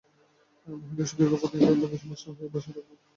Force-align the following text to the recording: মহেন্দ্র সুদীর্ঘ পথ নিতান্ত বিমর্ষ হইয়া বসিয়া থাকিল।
মহেন্দ্র 0.67 1.09
সুদীর্ঘ 1.09 1.33
পথ 1.41 1.51
নিতান্ত 1.53 1.83
বিমর্ষ 1.93 2.23
হইয়া 2.29 2.51
বসিয়া 2.53 2.73
থাকিল। 2.75 2.97